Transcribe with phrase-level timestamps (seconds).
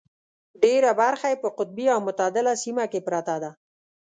[0.63, 3.51] ډېره برخه یې په قطبي او متعدله سیمه کې پرته ده.